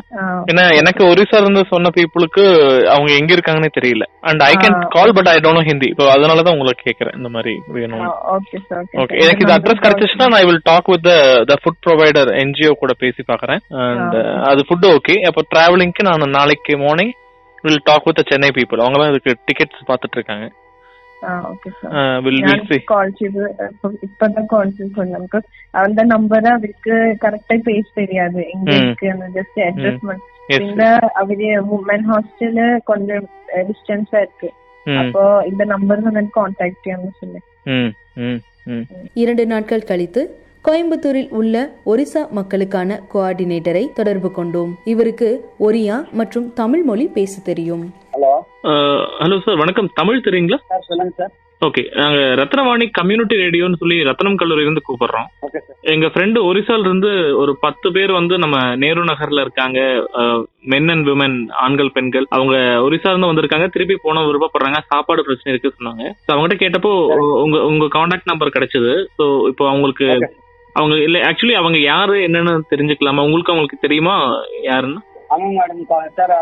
ஏன்னா 0.49 0.63
எனக்கு 0.79 1.03
ஒரிசா 1.05 1.37
இருந்து 1.37 1.61
சொன்ன 1.71 1.91
பீப்புளுக்கு 1.95 2.43
அவங்க 2.93 3.09
எங்க 3.13 3.31
இருக்காங்கன்னே 3.35 3.71
தெரியல. 3.75 4.05
And 4.23 4.43
I 4.43 4.53
can 4.55 4.77
call 4.89 5.13
but 5.13 5.27
I 5.27 5.37
don't 5.37 5.59
know 5.59 5.63
Hindi 5.63 5.89
இப்போ 5.89 6.05
அதனாலதான் 6.13 6.55
உங்களுக்கு 6.55 6.85
கேக்குறேன். 6.85 7.15
இந்த 7.15 7.29
மாதிரி 7.29 7.53
வேணும். 7.69 8.05
ஓகே 8.97 9.19
எனக்கு 9.21 9.43
இது 9.45 9.55
அட்ரஸ் 9.57 9.83
கிடைச்சிச்சுன்னா 9.83 10.27
நான் 10.27 10.47
will 10.49 10.63
talk 10.63 10.91
with 10.93 11.09
the 11.45 11.57
food 11.61 11.81
provider 11.85 12.31
NGO 12.41 12.73
கூட 12.75 12.93
பேசி 12.99 13.23
பாக்குறேன் 13.27 13.61
அண்ட் 13.83 14.17
ஆ. 14.21 14.25
அது 14.49 14.61
ஃபுட் 14.67 14.87
ஓகே 14.93 15.15
அப்போ 15.29 15.43
டிராவலிங்க்கு 15.51 16.07
நான் 16.09 16.35
நாளைக்கு 16.35 16.75
morning 16.79 17.13
will 17.63 17.83
talk 17.85 18.07
with 18.07 18.27
Chennai 18.29 18.51
people 18.55 18.83
அவங்க 18.83 18.99
தான் 18.99 19.11
இதுக்கு 19.11 19.33
டிக்கெட்ஸ் 19.47 19.87
பார்த்துட்டு 19.89 20.17
இருக்காங்க. 20.19 20.45
இப்பதான் 24.07 24.47
கான்சியஸ் 24.53 24.95
பண்ண 24.97 25.41
அந்த 25.71 26.03
நம்பர் 26.03 26.45
അവർക്ക് 26.45 27.17
കറക്റ്റ് 27.19 27.57
പേജ് 27.57 27.89
தெரியாது 27.95 28.41
எங்க 28.55 28.71
இருக்குன்னு 28.75 29.27
ஜஸ்ட் 29.39 29.59
அட்ரஸ் 29.67 30.05
പിന്നെ 30.47 30.89
അവര് 31.13 31.49
വുമൻ 31.69 32.01
ഹോസ്റ്റല് 32.01 32.67
കൊഞ്ചം 32.83 33.25
ഡിസ്റ്റൻസ് 33.69 34.15
ആയിരിക്കും 34.15 34.53
അപ്പോ 34.85 35.41
இந்த 35.45 35.65
നമ്പർ 35.65 35.99
ഞാൻ 36.11 36.29
கான்டாக்ட் 36.39 36.81
ചെയ്യാമെന്ന് 36.83 37.13
சொல்லி 37.19 37.41
இரண்டு 39.13 39.45
நாட்கள் 39.45 39.81
கழித்து 39.81 40.21
கோயம்புத்தூரில் 40.65 41.31
உள்ள 41.31 41.55
ஒரிசா 41.85 42.21
மக்களுக்கான 42.31 42.99
கோஆர்டினேட்டரை 43.13 43.81
தொடர்பு 43.93 44.31
கொண்டோம். 44.31 44.77
இவருக்கு 44.83 45.29
ஒரியா 45.59 45.95
மற்றும் 46.11 46.53
தமிழ் 46.53 46.83
மொழி 46.83 47.05
பேச 47.07 47.41
தெரியும். 47.41 47.83
ஹலோ 48.63 49.37
சார் 49.45 49.57
வணக்கம். 49.61 49.89
தமிழ் 49.93 50.25
தெரியுங்களா? 50.25 50.57
சார் 50.67 50.85
சொல்லுங்க 50.89 51.13
சார். 51.17 51.31
ஓகே. 51.61 51.81
நாங்க 52.01 52.19
ரத்னவாணி 52.39 52.85
கம்யூனிட்டி 52.97 53.35
ரேடியோன்னு 53.41 53.79
சொல்லி 53.81 53.97
ரத்னம் 54.07 54.37
கல்லூரி 54.41 54.61
இருந்து 54.61 54.83
கூப்பிடுறோம். 54.89 55.27
எங்க 55.93 56.07
ஃப்ரெண்டு 56.07 56.39
ஒரிசால 56.49 56.79
இருந்து 56.79 57.35
ஒரு 57.41 57.53
பத்து 57.65 57.91
பேர் 57.91 58.11
வந்து 58.11 58.37
நம்ம 58.37 58.57
நேரு 58.75 59.03
நகர்ல 59.11 59.41
இருக்காங்க. 59.41 59.79
மென் 60.73 60.89
அண்ட் 60.89 61.07
விமன் 61.09 61.37
ஆண்கள் 61.65 61.91
பெண்கள். 61.91 62.27
அவங்க 62.29 62.55
ஒரிசா 62.87 63.11
இருந்து 63.13 63.31
வந்திருக்காங்க. 63.31 63.67
திருப்பி 63.69 63.97
போன 64.01 64.25
விருப்பப்படுறாங்க 64.25 64.81
சாப்பாடு 64.91 65.27
பிரச்சனை 65.29 65.53
இருக்கு 65.53 65.75
சொன்னாங்க. 65.77 66.03
அவங்ககிட்ட 66.33 66.57
கேட்டப்போ 66.63 66.93
உங்க 67.45 67.59
உங்க 67.71 67.87
காண்டாக்ட் 67.87 68.31
நம்பர் 68.33 68.55
கிடைச்சது. 68.57 68.93
ஸோ 69.19 69.47
இப்போ 69.47 69.65
அவங்களுக்கு. 69.69 70.09
அவங்க 70.75 70.95
இல்ல 71.07 71.17
ஆக்சுவலி 71.29 71.53
அவங்க 71.53 71.79
யாரு 71.93 72.15
என்னன்னு 72.27 72.53
தெரிஞ்சுக்கலாமா? 72.69 73.25
உங்களுக்கு 73.27 73.51
அவங்களுக்கு 73.51 73.85
தெரியுமா? 73.87 74.15
யாருன்னு? 74.61 75.01
ஆமா 75.33 75.47
மேடம் 75.51 75.83
சார் 76.17 76.33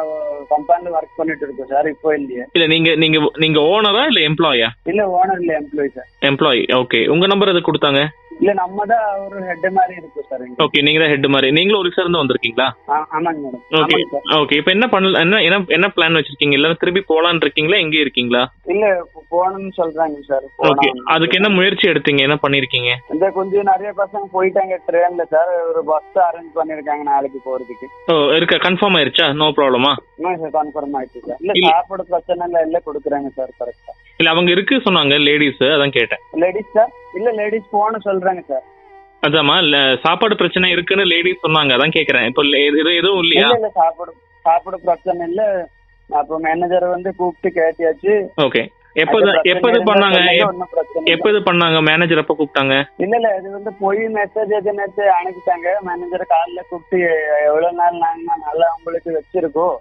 கம்பெனில 0.50 0.94
ஒர்க் 0.96 1.18
பண்ணிட்டு 1.18 1.46
இருக்கோம் 1.46 1.70
சார் 1.70 1.88
இப்போ 1.88 2.10
இல்லையே. 2.16 2.44
இல்ல 2.52 2.66
நீங்க 2.68 2.90
நீங்க 2.96 3.18
நீங்க 3.38 3.60
ஓனரா 3.70 4.04
இல்ல 4.06 4.22
எம்ப்ளாயா 4.30 4.70
இல்ல 4.86 5.04
ஓனர் 5.12 5.42
இல்ல 5.42 5.54
எம்ப்ளாயி 5.60 5.92
சார் 5.92 6.10
எம்ப்ளாயி 6.30 6.64
ஓகே 6.80 7.02
உங்க 7.08 7.28
நம்பர் 7.28 7.50
எது 7.50 7.62
கொடுத்தாங்க? 7.62 8.02
இல்ல 8.42 8.52
நம்ம 8.60 8.86
தான் 8.86 9.04
ஒரு 9.24 9.40
ஹெட் 9.48 9.66
மாதிரி 9.76 9.94
இருக்கு 9.98 10.22
சார் 10.30 10.44
ஓகே 10.64 10.82
நீங்க 10.86 11.00
தான் 11.02 11.12
ஹெட் 11.12 11.28
மாதிரி. 11.34 11.48
நீங்களும் 11.58 11.82
ஒரிசா 11.82 12.04
இருந்து 12.04 12.22
வந்திருக்கீங்களா? 12.22 12.68
ஆமாங்க 13.16 13.40
மேடம் 13.44 13.64
ஓகே 13.80 13.98
ஓகே 14.40 14.58
இப்போ 14.60 14.72
என்ன 14.76 14.86
பண்ணல 14.94 15.20
என்ன 15.48 15.60
என்ன 15.78 15.88
பிளான் 15.96 16.18
வச்சிருக்கீங்க? 16.18 16.58
எல்லாரும் 16.60 16.80
திருப்பி 16.82 17.02
போலான்னு 17.12 17.44
இருக்கீங்களா? 17.46 17.82
எங்க 17.84 17.98
இருக்கீங்களா? 18.04 18.42
இல்ல 18.74 18.86
போகணும்னு 19.34 19.72
சொல்றாங்க 19.78 20.18
சார் 20.30 20.46
ஓகே 20.70 20.88
அதுக்கு 21.14 21.38
என்ன 21.40 21.52
முயற்சி 21.58 21.86
எடுத்தீங்க? 21.92 22.22
என்ன 22.28 22.38
பண்ணிருக்கீங்க? 22.44 22.92
இந்த 23.14 23.30
கொஞ்சம் 23.38 23.70
நிறைய 23.72 23.92
பசங்க 24.02 24.26
போயிட்டாங்க. 24.36 24.76
ட்ரெயின்ல 24.88 25.26
சார் 25.34 25.52
ஒரு 25.70 25.84
பஸ் 25.92 26.20
அரேஞ்ச் 26.28 26.58
பண்ணிருக்காங்க 26.58 27.06
நாளைக்கு 27.12 27.42
போறதுக்கு. 27.46 27.88
ஓ 28.10 28.16
இருக்க? 28.38 28.58
கன்ஃபார்ம் 28.68 28.98
ஆயிருச்சா? 29.00 29.28
நோ 29.42 29.50
ப்ராப்ளமா 29.58 29.94
கன்ஃபார்ம் 30.56 30.96
ஆயிடுச்சு 30.98 31.22
சார் 31.22 31.40
இல்ல 31.44 31.54
இல்ல. 31.56 31.70
சாப்பாடு 31.70 32.04
பிரச்சனை 32.10 32.46
இல்ல 32.50 32.60
எல்லாம் 32.68 32.88
கொடுக்குறாங்க 32.88 33.30
சார் 33.38 33.54
கரெக்டா 33.60 33.94
இல்ல 34.22 34.34
அவங்க 34.34 34.52
இருக்கு 34.52 34.76
சொன்னாங்க 34.86 35.16
லேடிஸ் 35.26 35.64
அதான் 35.70 35.96
கேட்டேன். 35.96 36.22
லேடிஸ் 36.42 36.74
சார் 36.74 36.92
இல்ல 37.14 37.30
லேடிஸ் 37.40 37.72
போகணும் 37.72 38.06
சொல்றாங்க 38.08 38.44
சார் 38.48 38.66
அதாம்மா 39.24 39.56
இல்ல 39.64 39.78
சாப்பாடு 40.04 40.36
பிரச்சனை 40.36 40.68
இருக்குன்னு 40.72 41.06
லேடிஸ் 41.12 41.44
சொன்னாங்க 41.44 41.72
அதான் 41.76 41.96
கேக்குறேன். 41.98 42.28
இப்போ 42.30 42.44
எதுவும் 42.96 43.22
இல்லையா? 43.24 43.48
இல்ல 43.48 43.60
இல்ல 43.60 43.72
சாப்பாடு 43.76 44.12
சாப்பாடு 44.46 44.78
பிரச்சனை 44.86 45.26
இல்ல. 45.30 45.42
அப்ப 46.10 46.38
மேனேஜர் 46.40 46.86
வந்து 46.94 47.10
கூப்பிட்டு 47.18 47.50
கேட்டியாச்சு 47.58 48.14
ஓகே 48.46 48.62
எப்ப 48.96 49.14
அது 49.14 49.26
பிரச்சனை 49.26 49.52
எப்ப 49.52 49.66
இது 49.66 49.74
இருந்தா 49.74 49.90
பண்ணாங்க? 49.90 50.18
சொல்லுங்க, 50.18 50.38
எப்- 50.38 50.50
ஒண்ணும் 50.50 50.72
பிரச்சனை 50.72 51.00
இல்ல. 51.02 51.12
எப்ப 51.14 51.30
இது 51.30 51.40
பண்ணாங்க? 51.46 51.78
மேனேஜர் 51.88 52.22
எப்ப 52.22 52.34
கூப்பிட்டாங்க? 52.34 52.76
இல்ல 53.04 53.14
இல்ல 53.18 53.30
இது 53.38 53.50
வந்து 53.50 53.72
போய் 53.80 54.02
மெசேஜ் 54.16 54.52
எது 54.58 54.74
நேத்து 54.74 55.04
அனுப்பிட்டாங்க. 55.18 55.68
மேனேஜர் 55.88 56.26
காலைல 56.32 56.64
கூப்பிட்டு 56.70 57.00
எவ்வளவு 57.48 57.78
நாள் 57.78 58.02
நாங்க 58.02 58.20
நல்லா 58.42 58.68
உங்களுக்கு 58.76 59.12
வச்சிருக்கோம் 59.18 59.78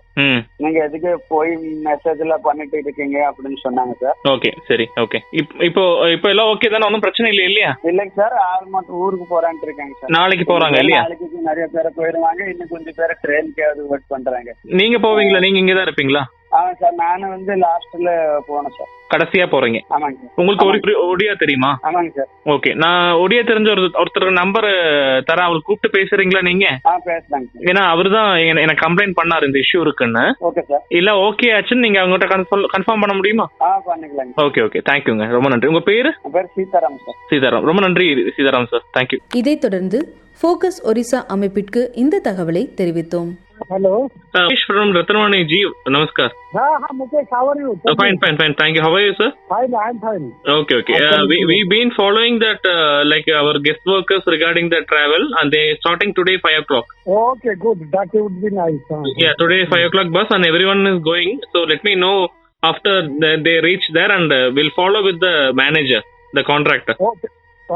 நீங்க 0.60 0.78
எதுக்கு 0.84 1.12
போய் 1.28 1.52
மெசேஜ் 1.86 2.20
எல்லாம் 2.20 2.44
பண்ணிட்டு 2.44 2.78
இருக்கீங்க 2.80 3.18
அப்படின்னு 3.28 3.60
சொன்னாங்க 3.64 3.94
சார் 4.00 4.16
ஓகே 4.32 4.52
சரி 4.68 4.86
ஓகே. 5.04 5.20
இப்போ 5.68 5.84
இப்போ 6.10 6.28
எல்லாம் 6.30 6.50
ஓகே 6.52 6.70
தானே? 6.70 6.86
ஒன்றும் 6.86 7.04
பிரச்சனை 7.06 7.30
இல்லை 7.30 7.44
இல்லையா? 7.44 7.72
இல்லைங்க 7.90 8.14
சார் 8.14 8.36
மாசம் 8.70 8.98
ஊருக்கு 9.00 9.26
போறான்ட்டு 9.30 9.66
இருக்காங்க 9.66 9.94
சார் 10.00 10.14
நாளைக்கு 10.16 10.46
போறாங்க 10.46 10.78
இல்லையா? 10.82 11.02
நாளைக்கு 11.02 11.46
நிறைய 11.50 11.66
பேர் 11.68 11.96
போயிருவாங்க. 11.96 12.42
இன்னும் 12.52 12.68
கொஞ்சம் 12.68 12.98
பேர் 12.98 13.20
ட்ரெயினுக்கு 13.22 13.62
வெயிட் 13.88 14.08
பண்றாங்க. 14.08 14.50
நீங்க 14.80 14.98
போவீங்களா? 14.98 15.40
நீங்க 15.40 15.58
இங்க 15.58 15.74
தான் 15.74 15.88
இருப்பீங்களா? 15.88 16.22
சார். 16.80 16.96
நானும் 17.04 17.34
வந்து 17.36 17.52
லாஸ்ட்ல 17.54 18.08
போனேன் 18.48 18.74
சார். 18.78 18.90
கடைசியா 19.12 19.46
போறீங்க. 19.52 19.78
உங்களுக்கு 20.34 20.66
ஒரு 20.66 21.16
ஒடியா 21.16 21.32
தெரியுமா? 21.38 21.70
ஆமாங்க 21.82 22.10
சார். 22.16 22.28
ஓகே 22.44 22.70
நான் 22.74 23.14
ஒடியா 23.14 23.40
தெரிஞ்ச 23.50 23.70
ஒரு 23.70 23.84
ஒருத்தர் 24.02 24.32
நம்பர் 24.32 24.64
தரேன். 25.28 25.46
அவருக்கு 25.46 25.68
கூப்பிட்டு 25.70 25.98
பேசுறீங்களா 25.98 26.42
நீங்க? 26.48 26.66
ஏன்னா 27.70 27.82
அவர் 27.94 28.10
தான் 28.10 28.30
எனக்கு 28.36 28.86
கம்ப்ளைண்ட் 28.86 29.18
பண்ணாரு 29.22 29.46
இந்த 29.46 29.60
இஷ்யூ 29.64 29.80
இருக்குன்னு. 29.80 30.24
Okay 30.48 30.62
sir. 30.68 30.84
இல்ல 30.88 31.10
ஓகே 31.28 31.48
ஆச்சுன்னு 31.56 31.84
நீங்க 31.86 32.00
அவங்ககிட்ட 32.00 32.44
கன்ஃபார்ம் 32.76 33.02
பண்ண 33.04 33.14
முடியுமா? 33.14 33.50
ஓகே 34.46 34.60
ஓகே 34.66 34.80
தேங்க்யூங்க 34.90 35.26
ரொம்ப 35.36 35.48
நன்றி. 35.48 35.68
உங்க 35.68 35.80
பேரு? 35.80 36.14
சீதாராம் 36.56 36.98
சார். 37.06 37.18
சீதாராம். 37.30 37.66
ரொம்ப 37.70 37.80
நன்றி 37.80 38.08
சீதாராம் 38.36 38.70
சார். 38.72 38.84
தேங்க்யூ 38.98 39.18
இதைத் 39.34 39.60
தொடர்ந்து 39.60 39.98
ஃபோக்கஸ் 40.40 40.80
ஒரிசா 40.90 41.18
அமைப்பிற்கு 41.26 41.90
இந்த 41.94 42.20
தகவலை 42.24 42.62
தெரிவித்தோம். 42.80 43.30
Hello 43.71 43.91
from 44.67 44.89
Ratnavani 44.95 45.39
ji 45.51 45.59
namaskar 45.95 46.27
हाँ 46.55 46.71
हाँ 46.81 46.93
Mukesh 46.97 47.27
how 47.33 47.43
are 47.51 47.59
you 47.59 47.71
Uh, 47.89 47.95
fine 48.01 48.17
fine 48.23 48.37
fine 48.41 48.55
thank 48.61 48.77
you 48.77 48.83
how 48.85 48.91
are 48.97 49.03
you 49.05 49.13
sir 49.19 49.29
fine 49.51 49.75
I'm 49.83 49.99
fine 50.03 50.25
okay 50.55 50.77
okay 50.81 50.99
uh, 51.07 51.21
we 51.31 51.37
we 51.51 51.57
been 51.73 51.91
following 51.97 52.39
that 52.43 52.69
uh, 52.73 52.99
like 53.11 53.27
our 53.41 53.53
guest 53.67 53.91
workers 53.93 54.23
regarding 54.35 54.69
the 54.75 54.81
travel 54.91 55.27
and 55.41 55.55
they 55.57 55.65
starting 55.79 56.13
today 56.19 56.37
5 56.47 56.61
o'clock 56.63 56.95
okay 57.23 57.55
good 57.65 57.85
that 57.97 58.17
would 58.19 58.39
be 58.45 58.53
nice 58.61 58.93
huh? 58.93 59.01
yeah 59.23 59.35
today 59.43 59.61
5 59.75 59.89
o'clock 59.89 60.11
bus 60.17 60.31
and 60.37 60.51
everyone 60.51 60.85
is 60.93 61.01
going 61.11 61.41
so 61.53 61.65
let 61.73 61.83
me 61.89 61.95
know 62.05 62.17
after 62.71 62.95
the, 63.23 63.31
they 63.47 63.57
reach 63.69 63.87
there 63.99 64.11
and 64.19 64.31
uh, 64.39 64.41
we'll 64.55 64.75
follow 64.81 65.03
with 65.09 65.19
the 65.27 65.35
manager 65.63 66.01
the 66.39 66.45
contractor 66.53 66.95
okay 67.11 67.31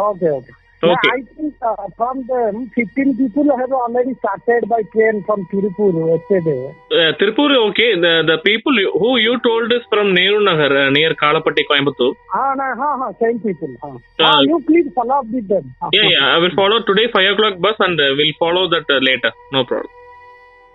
okay 0.07 0.33
okay 0.39 0.57
Okay. 0.92 1.10
Yeah, 1.10 1.18
I 1.18 1.34
think 1.36 1.54
uh, 1.62 1.88
from 1.96 2.26
them, 2.26 2.70
15 2.74 3.16
people 3.16 3.56
have 3.56 3.72
already 3.72 4.14
started 4.20 4.68
by 4.68 4.82
train 4.94 5.24
from 5.26 5.46
Tirupur 5.52 5.92
yesterday. 6.12 6.74
Uh, 6.90 7.12
Tirupur, 7.18 7.50
okay. 7.70 7.90
The, 8.04 8.14
the 8.26 8.38
people 8.44 8.78
you, 8.78 8.92
who 8.92 9.16
you 9.18 9.38
told 9.40 9.72
is 9.72 9.82
from 9.88 10.14
Nehru 10.14 10.44
Nagar, 10.44 10.86
uh, 10.86 10.90
near 10.90 11.14
Kalapatti, 11.14 11.64
Coimbatore. 11.70 12.14
Ah, 12.34 12.54
nah, 12.54 12.74
ha, 12.74 12.90
ha, 13.02 13.12
same 13.20 13.40
people. 13.40 13.74
Ha. 13.82 13.88
Uh, 13.88 13.98
ah, 14.20 14.40
you 14.40 14.62
please 14.66 14.90
follow 14.94 15.16
up 15.20 15.26
with 15.26 15.48
them. 15.48 15.74
yeah, 15.92 16.08
yeah. 16.14 16.34
I 16.34 16.38
will 16.38 16.54
follow 16.54 16.82
today 16.82 17.08
5 17.12 17.32
o'clock 17.34 17.60
bus 17.60 17.76
and 17.78 18.00
uh, 18.00 18.14
we'll 18.18 18.34
follow 18.38 18.68
that 18.68 18.84
uh, 18.90 18.98
later. 18.98 19.32
No 19.52 19.64
problem. 19.64 19.92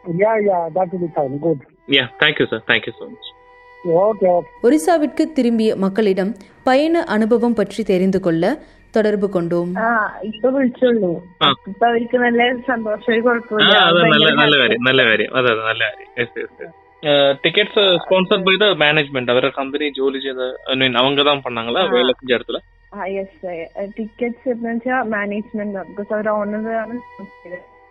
Yeah, 0.08 0.38
yeah. 0.40 0.70
That 0.74 0.92
will 0.92 1.08
be 1.08 1.14
fine. 1.14 1.38
Good. 1.38 1.60
Yeah. 1.88 2.08
Thank 2.20 2.40
you, 2.40 2.48
sir. 2.50 2.62
Thank 2.68 2.88
you 2.88 2.94
so 3.00 3.10
much. 3.10 3.28
ஒரிசாவிற்கு 4.62 5.32
திரும்பிய 5.32 5.76
மக்களிடம் 5.76 6.36
பயண 6.64 7.04
அனுபவம் 7.04 7.54
பற்றி 7.54 7.84
தெரிந்து 7.84 8.20
கொள்ள 8.20 8.44
தொடர்பு 8.95 9.27
கொண்டோம் 9.31 9.71
ആ 9.81 9.89
ഇപ്പൊ 10.29 10.49
വിളിച്ചുള്ളൂ 10.51 11.11
ആ. 11.43 11.49
ഇപ്പൊ 11.71 11.85
അവർക്ക് 11.87 12.19
നല്ല 12.25 12.41
സന്തോഷമായി 12.69 13.21
ആ, 13.21 13.27
കുഴപ്പമില്ല 13.27 13.75
അത് 13.83 13.99
നല്ല 14.05 14.13
ഭയങ്കര 14.15 14.35
നല്ല 14.37 14.55
happy. 14.55 14.63
കാര്യം 14.63 14.83
നല്ല 14.89 15.01
കാര്യം 15.05 15.31
അതെ 15.39 15.51
അതെ 15.53 15.63
നല്ല 15.65 15.83
കാര്യം 15.89 16.11
yes 16.21 16.39
yes 16.43 16.67
tickets 17.43 17.83
sponsored 18.03 18.45
by 18.45 18.55
the 18.57 18.69
management 18.81 19.33
അവരുടെ 19.33 19.55
കമ്പനി 19.57 19.87
ജോലി 19.97 20.21
ചെയ്ത 20.21 20.43
ഐ 20.69 20.77
മീൻ 20.81 20.95
அவங்க 20.97 21.23
தான் 21.29 21.43
பண்ணாங்களா 21.45 21.81
ആ. 21.83 21.91
வேலை 21.95 22.15
செஞ்ச 22.15 22.31
இடத்துல 22.37 22.61
ആ 22.93 23.07
യെസ് 23.13 23.53
ടിക്കറ്റ്സ് 23.97 24.49
എന്ന് 24.53 24.71
വെച്ചാൽ 24.71 25.03
മാനേജ്മെന്റ് 25.11 25.81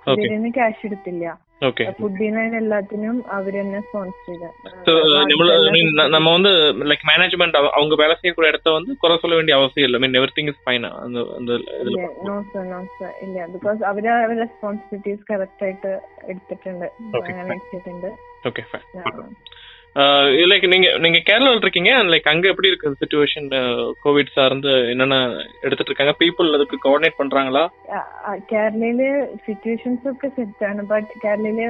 ബിക്കോസ് 0.08 0.12
അവർ 0.12 0.12
ഓണർ 0.12 0.12
ആണ് 0.12 0.14
ഓക്കെ 0.14 0.24
ഇവരിന്ന് 0.26 0.50
ക്യാഷ് 0.56 0.86
എടുത്തില്ല 0.88 1.26
ஓகே 1.62 1.84
ഫുഡിന് 2.00 2.42
എല്ലാത്തിനും 2.58 3.18
അവർ 3.32 3.54
തന്നെ 3.58 3.80
സ്പോൺസർ 3.86 4.24
ചെയ്ത 4.26 4.46
ஸோ 4.86 4.94
நம்ம 5.22 5.44
I 5.60 5.72
mean, 5.76 5.88
ந- 6.00 6.08
நம்ம 6.14 6.32
வந்து 6.36 6.52
லைக் 6.90 7.06
மேனேஜ்மெண்ட் 7.10 7.56
அவங்க 7.72 7.96
வேலை 8.02 8.16
செய்யக்கூடிய 8.20 8.52
இடத்த 8.54 8.74
வந்து 8.74 8.94
குறை 9.02 9.16
சொல்ல 9.22 9.38
வேண்டிய 9.40 9.58
அவசியம் 9.60 9.88
இல்லை 9.88 10.00
mean 10.04 10.18
everything 10.38 10.52
is 10.52 10.62
fine 10.66 10.88
அந்த 10.98 11.22
அந்த 11.38 11.52
இதுல 11.78 12.02
നോ 12.28 12.36
സർ 12.52 12.66
നോ 12.66 12.82
സർ 12.98 13.12
ഇല്ല 13.22 13.46
ബിക്കോസ് 13.54 13.82
അവര് 13.92 14.12
അവരുടെ 14.16 14.42
റെസ്പോൺസിബിലിറ്റീസ് 14.44 15.24
കറക്റ്റ് 15.32 15.66
ആയിട്ട് 15.68 15.94
എടുത്തിട്ടുണ്ട് 16.28 16.88
Okay, 17.14 17.32
അങ്ങനെ 17.34 17.56
എടുത്തിട്ടുണ്ട് 17.58 18.10
ஓகே 18.46 18.64
ஃபைன் 18.70 18.88
லைக் 20.50 20.64
நீங்க 20.72 20.88
நீங்க 20.98 21.20
கேரளால 21.26 21.58
இருக்கீங்க 21.58 21.92
லைக் 22.12 22.30
அங்க 22.30 22.46
எப்படி 22.50 22.70
இருக்கு 22.70 22.92
சுச்சுவேஷன் 23.02 23.48
கோவிட் 24.04 24.32
சார்ந்து 24.36 24.72
என்னென்ன 24.92 25.18
எடுத்துட்டு 25.62 25.90
இருக்காங்க 25.92 26.14
பீப்புள் 26.22 26.56
அதுக்கு 26.56 26.78
கோஆர்டினேட் 26.86 27.20
பண்றாங்களா 27.20 27.64
ആ, 27.92 28.00
ആ, 28.24 28.32
കേരളയില് 28.52 29.10
സിറ്റുവേഷൻസ് 29.46 30.08
ഒക്കെ 30.12 30.30
സെറ്റ് 30.38 30.66
ആണ് 30.70 30.84
ബട്ട് 30.92 31.12
കേരളയില് 31.24 31.68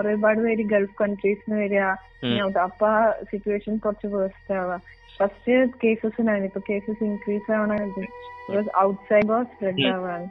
ഒരുപാട് 0.00 0.42
പേര് 0.44 0.66
ഗൾഫ് 0.72 0.96
കൺട്രീസിന് 1.00 1.56
വരിക 1.62 1.84
ഉം. 2.22 2.28
ഇങ്ങോട്ട് 2.28 2.60
അപ്പൊ 2.66 2.88
ആ 2.92 3.00
സിറ്റുവേഷൻ 3.30 3.72
കുറച്ച് 3.78 4.10
വേഴ്സ്റ്റ് 4.14 4.58
ആവാ 4.58 4.76
ഫസ്റ്റ് 5.20 5.54
കേസസ് 5.82 6.16
ഉണ്ടായിരുന്നു 6.20 6.50
ഇപ്പൊ 6.50 6.62
cases 6.68 7.02
increase 7.08 7.50
ആവണത് 7.56 7.98
because 8.46 8.68
outside 8.80 9.40
spread 9.50 9.88
ആവാണ് 9.92 10.26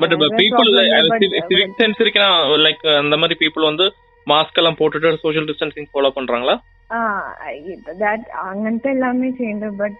but 0.00 0.14
அதான் 0.14 0.36
people 0.40 0.70
problem, 0.70 1.12
but- 1.12 1.46
civic 1.50 1.76
sense 1.78 2.02
இருக்குன்னா 2.02 2.32
லைக் 2.64 2.84
அந்த 2.98 3.16
மாதிரி 3.16 3.38
பீப்புள் 3.42 3.70
வந்து 3.70 3.86
மாஸ்க் 4.26 4.60
எல்லாம் 4.60 4.78
போட்டுட்டு 4.78 5.22
சோஷியல் 5.22 5.48
டிஸ்டன்சிங் 5.48 5.90
ஃபாலோ 5.90 6.10
பண்றாங்களா 6.16 6.54
ആ 6.90 6.98
ദാറ്റ് 8.00 8.24
അങ്ങനത്തെ 8.42 8.88
എല്ലാമേ 8.90 9.28
ചെയ്യുന്നുണ്ട് 9.32 9.78
ബട്ട് 9.78 9.98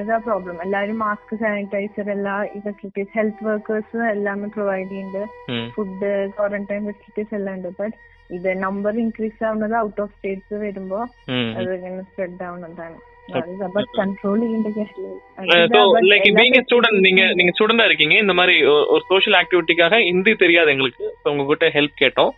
ഇതാ 0.00 0.16
പ്രോബ്ലം 0.24 0.56
എല്ലാവരും 0.62 0.98
മാസ്ക് 1.02 1.32
സാനിറ്റൈസർ 1.40 2.08
എല്ലാ 2.10 2.34
ഈ 2.46 2.60
ഫെസിലിറ്റീസ് 2.60 3.12
ഹെൽത്ത് 3.14 3.46
വർക്കേഴ്സ് 3.46 4.00
എല്ലാം 4.10 4.42
പ്രൊവൈഡ് 4.54 4.88
ചെയ്യുന്നുണ്ട് 4.88 5.22
ம் 5.52 5.68
ഫുഡ് 5.76 6.10
ക്വാറന്റൈൻ 6.34 6.82
ഫെസിലിറ്റീസ് 6.90 7.34
എല്ലാം 7.38 7.56
ഉണ്ട് 7.58 7.70
ബട്ട് 7.80 7.96
ഇത് 8.30 8.50
നമ്പർ 8.60 8.94
ഇൻക്രീസ് 9.00 9.40
ആവുന്നത് 9.46 9.74
ഔട്ട് 9.82 10.00
ഓഫ് 10.00 10.12
സ്റ്റേറ്റ്സ് 10.14 10.60
വരുമ്പോ 10.62 11.00
ம் 11.32 11.50
അത് 11.56 11.70
ഇങ്ങനെ 11.78 12.04
സ്പ്രെഡ് 12.06 12.44
ആവുന്നതാണ് 12.46 12.96
ബട്ട് 13.74 13.90
കൺട്രോൾ 13.98 14.38
ചെയ്യേണ്ട 14.42 14.68
ஸோ 15.74 15.80
லைக் 16.10 16.28
பீங் 16.38 16.58
ஸ்டூடெண்ட் 16.64 17.00
நீங்க 17.06 17.22
நீங்க 17.34 17.52
ஸ்டூடெண்டா 17.54 17.86
இருக்கீங்க 17.86 18.16
இந்த 18.20 18.34
மாதிரி 18.40 18.56
ஒ- 18.72 18.86
ஒரு 18.94 19.04
சோஷியல் 19.10 19.38
ஆக்டிவிட்டிக்காக 19.40 20.00
ஹிந்தி 20.08 20.34
தெரியாது 20.42 20.72
எங்களுக்கு 20.74 21.04
ஸோ 21.16 21.28
உங்ககிட்ட 21.32 21.68
ஹெல்ப் 21.76 22.00
கேட்டோம் 22.02 22.32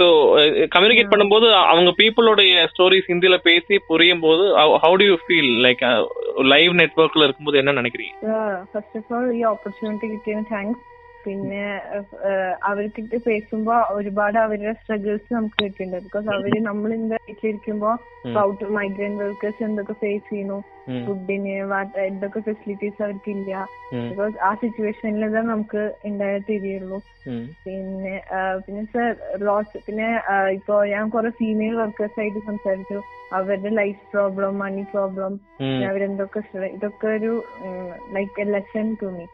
ஸோ 0.00 0.06
கம்யூனிகேட் 0.74 1.00
eh, 1.00 1.08
eh, 1.08 1.12
பண்ணும்போது 1.12 1.46
அவங்க 1.64 1.90
பீப்புளோடைய 1.98 2.62
ஸ்டோரிஸ் 2.72 3.10
ஹிந்தியில 3.10 3.36
பேசி 3.42 3.76
புரியும் 3.86 4.20
போது 4.20 4.44
how 4.84 4.94
do 4.96 5.06
you 5.06 5.16
feel 5.24 5.50
like 5.66 5.82
live 6.46 6.72
நெட்ஒர்க்ல 6.82 7.24
இருக்கும்போது 7.24 7.58
என்ன 7.58 7.74
நினைக்கிறீங்க? 7.80 8.14
First 8.72 8.96
of 8.96 9.12
all 9.12 9.30
the 9.32 9.42
opportunity 9.52 10.10
thanks 10.52 10.80
പിന്നെ 11.24 11.62
അവർക്ക് 12.62 13.18
പേസുമ്പോ 13.26 13.74
ഒരുപാട് 13.90 14.38
അവരുടെ 14.38 14.72
സ്ട്രഗിൾസ് 14.80 15.34
നമുക്ക് 15.34 15.58
കിട്ടിയിട്ടുണ്ട്. 15.62 15.96
ബിക്കോസ് 16.06 16.28
അവർ 16.34 16.54
നമ്മൾ 16.68 16.90
എന്താ 16.94 17.16
വീട്ടിലിരിക്കുമ്പോ 17.28 17.90
ഔട്ട് 18.42 18.68
മൈഗ്രന്റ് 18.78 19.22
വർക്കേഴ്സ് 19.24 19.62
എന്തൊക്കെ 19.62 19.94
ഫേസ് 20.02 20.26
ചെയ്യുന്നു? 20.28 20.58
ഫുഡിന് 21.06 21.52
എന്തൊക്കെ 22.06 22.40
ഫെസിലിറ്റീസ് 22.40 23.02
അവർക്കില്ല? 23.02 23.52
ബിക്കോസ് 24.10 24.36
ആ 24.48 24.50
സിറ്റുവേഷനിൽ 24.54 25.24
തന്നെ 25.26 25.42
നമുക്ക് 25.52 25.82
ഉണ്ടായ 26.04 26.38
തിരിയുള്ളൂ. 26.48 26.98
പിന്നെ 27.64 28.14
പിന്നെ 28.66 28.84
സർ 28.94 29.08
ലോസ് 29.38 29.78
പിന്നെ 29.86 30.08
ഇപ്പോ 30.58 30.76
ഞാൻ 30.84 31.04
കുറെ 31.08 31.30
ഫീമെയിൽ 31.40 31.74
വർക്കേഴ്സ് 31.74 32.20
ആയിട്ട് 32.20 32.40
സംസാരിച്ചു. 32.46 33.00
അവരുടെ 33.32 33.70
ലൈഫ് 33.80 34.00
പ്രോബ്ലം 34.12 34.58
മണി 34.58 34.84
പ്രോബ്ലം 34.92 35.34
അവരെന്തൊക്കെ 35.90 36.40
ഇതൊക്കെ 36.76 37.08
ഒരു 37.18 37.32
like 38.12 38.40
a 38.40 38.46
lesson 38.54 38.88
to 39.02 39.10
me 39.16 39.26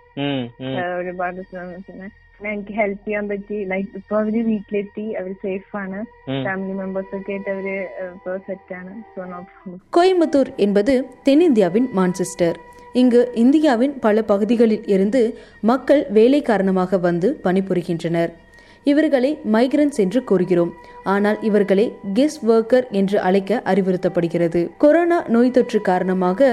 ഒരുപാട് 1.00 1.40
ശ്രമം. 1.44 1.78
പിന്നെ 1.88 2.08
പിന്നെ 2.34 2.52
എനിക്ക് 2.54 2.74
ഹെൽപ്പ് 2.78 3.04
ചെയ്യാൻ 3.04 3.26
പറ്റി 3.30 3.58
ലൈക്ക് 3.68 3.90
ഇപ്പൊ 3.98 4.16
അവര് 4.20 4.40
വീട്ടിലെത്തി 4.46 5.06
അവര് 5.20 5.36
സേഫ് 5.42 5.72
ആണ് 5.78 6.00
ம். 6.30 6.44
ഫാമിലി 6.46 6.74
മെമ്പേഴ്സ് 6.80 7.14
ഒക്കെ 7.18 7.34
ആയിട്ട് 7.34 7.50
അവര് 7.52 7.76
ഇപ്പൊ 8.10 8.32
സെറ്റ് 8.48 8.74
ആണ് 8.78 8.94
സോ 9.12 9.22
നോ 9.28 9.40
പ്രോബ്ലം 9.50 9.80
கோயம்புத்தூர் 9.94 10.52
என்பது 10.66 10.94
தென்னிந்தியாவின் 11.28 11.90
மான்செஸ்டர் 11.98 12.58
இங்கு 12.96 13.22
இந்தியாவின் 13.42 13.94
பல 14.02 14.22
பகுதிகளில் 14.30 14.88
இருந்து 14.90 15.22
மக்கள் 15.64 16.02
வேலை 16.12 16.42
காரணமாக 16.44 16.98
வந்து 17.04 17.30
பணிபுரிகின்றனர் 17.46 18.32
இவர்களை 18.86 19.32
மைக்ரன்ஸ் 19.54 20.00
என்று 20.00 20.20
கூறுகிறோம் 20.24 20.72
ஆனால் 21.08 21.38
இவர்களை 21.48 21.86
கெஸ்ட் 22.16 22.46
ஒர்க்கர் 22.50 22.88
என்று 22.98 23.18
அழைக்க 23.28 23.62
அறிவுறுத்தப்படுகிறது 23.72 24.62
கொரோனா 24.78 25.20
நோய் 25.30 25.54
தொற்று 25.54 25.80
காரணமாக 25.88 26.50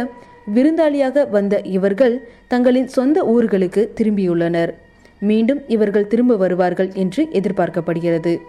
விருந்தாளியாக 0.56 1.30
வந்த 1.30 1.62
இவர்கள் 1.62 2.28
தங்களின் 2.48 2.88
சொந்த 2.88 3.24
ஊர்களுக்கு 3.24 3.88
திரும்பியுள்ளனர். 3.98 4.74
மீண்டும் 5.20 5.62
இவர்கள் 5.68 6.08
திரும்ப 6.08 6.36
வருவார்கள் 6.36 6.92
என்று 6.94 7.28
எதிர்பார்க்கப்படுகிறது. 7.32 8.42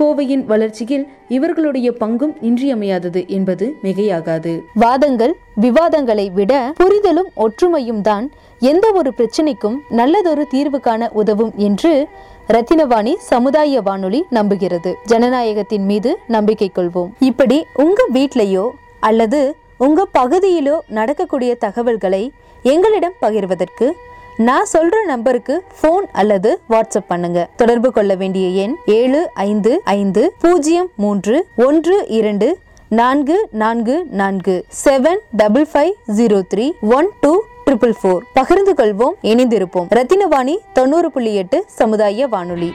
கோவையின் 0.00 0.44
வளர்ச்சியில் 0.44 1.06
இவர்களுடைய 1.28 1.90
பங்கும் 2.00 2.34
இன்றியமையாதது 2.40 3.28
என்பது 3.28 3.74
மிகையாகாது. 3.82 4.60
வாதங்கள் 4.74 5.34
விவாதங்களை 5.54 6.30
விட 6.30 6.72
புரிதலும் 6.76 7.30
ஒற்றுமையும் 7.36 8.00
தான் 8.00 8.30
எந்த 8.60 8.92
ஒரு 8.92 9.12
பிரச்சனைக்கும் 9.16 9.76
நல்லதொரு 9.88 10.44
தீர்வு 10.48 10.80
காண 10.80 11.10
உதவும் 11.12 11.52
என்று 11.56 12.06
ரத்தினவாணி 12.48 13.14
சமுதாய 13.18 13.80
வானொலி 13.80 14.24
நம்புகிறது. 14.30 14.92
ஜனநாயகத்தின் 15.06 15.84
மீது 15.84 16.18
நம்பிக்கை 16.28 16.70
கொள்வோம். 16.74 17.10
இப்படி 17.18 17.66
உங்க 17.74 18.06
வீட்லயோ 18.12 18.70
அல்லது 19.00 19.56
உங்கள் 19.84 20.10
பகுதியிலோ 20.18 20.74
நடக்கக்கூடிய 20.98 21.52
தகவல்களை 21.64 22.22
எங்களிடம் 22.72 23.14
பகிர்வதற்கு 23.22 23.86
நான் 24.48 24.66
சொல்ற 24.72 24.96
நம்பருக்கு 25.06 25.54
ஃபோன் 25.78 26.04
அல்லது 26.12 26.50
வாட்ஸ்அப் 26.70 27.08
பண்ணுங்க. 27.12 27.40
தொடர்பு 27.56 27.88
கொள்ள 27.96 28.14
வேண்டிய 28.14 28.46
எண் 28.64 28.74
ஏழு 28.98 29.20
ஐந்து 29.34 29.72
ஐந்து 29.84 30.22
பூஜ்ஜியம் 30.40 30.90
மூன்று 30.96 31.36
ஒன்று 31.66 31.96
இரண்டு 32.18 32.48
நான்கு 33.00 33.38
நான்கு 33.62 33.96
நான்கு 34.20 34.56
seven 34.84 35.20
double 35.36 35.66
five 35.72 35.92
zero 36.18 36.40
three 36.54 36.68
one 36.98 37.10
two 37.20 37.32
triple 37.66 37.96
four 38.02 38.22
பகிர்ந்து 38.38 38.72
கொள்வோம் 38.80 39.18
இணைந்திருப்போம். 39.32 39.90
ரத்தினவாணி 39.98 40.56
தொண்ணூறு 40.72 41.10
புள்ளி 41.10 41.34
எட்டு 41.34 41.64
சமுதாய 41.80 42.26
வானொலி. 42.26 42.72